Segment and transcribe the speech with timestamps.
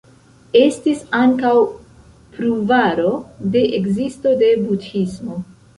[0.61, 1.51] Estis ankaŭ
[2.39, 3.15] pruvaro
[3.57, 5.43] de ekzisto de Budhismo.